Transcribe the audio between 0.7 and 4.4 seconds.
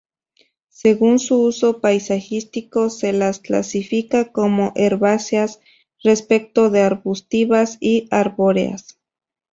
Según su uso paisajístico se las clasifica